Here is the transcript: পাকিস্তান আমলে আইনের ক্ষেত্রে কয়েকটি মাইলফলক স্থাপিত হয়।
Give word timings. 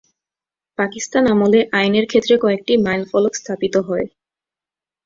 পাকিস্তান 0.79 1.23
আমলে 1.33 1.59
আইনের 1.73 2.05
ক্ষেত্রে 2.07 2.35
কয়েকটি 2.37 2.73
মাইলফলক 2.85 3.33
স্থাপিত 3.35 3.75
হয়। 3.87 4.05